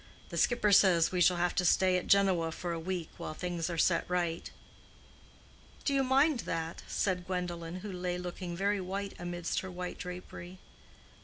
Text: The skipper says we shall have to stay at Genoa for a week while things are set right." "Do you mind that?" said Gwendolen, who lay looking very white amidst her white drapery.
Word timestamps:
The 0.29 0.37
skipper 0.37 0.71
says 0.71 1.11
we 1.11 1.21
shall 1.21 1.37
have 1.37 1.53
to 1.53 1.63
stay 1.63 1.95
at 1.95 2.07
Genoa 2.07 2.51
for 2.51 2.71
a 2.73 2.79
week 2.79 3.11
while 3.17 3.35
things 3.35 3.69
are 3.69 3.77
set 3.77 4.03
right." 4.09 4.49
"Do 5.85 5.93
you 5.93 6.03
mind 6.03 6.39
that?" 6.39 6.81
said 6.87 7.27
Gwendolen, 7.27 7.81
who 7.81 7.91
lay 7.91 8.17
looking 8.17 8.57
very 8.57 8.81
white 8.81 9.13
amidst 9.19 9.59
her 9.59 9.69
white 9.69 9.99
drapery. 9.99 10.57